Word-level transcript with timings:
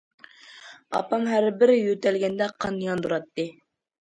ئاپام 0.99 1.27
ھەر 1.33 1.47
بىر 1.59 1.73
يۆتەلگەندە 1.75 2.51
قان 2.65 2.81
ياندۇراتتى. 2.89 3.47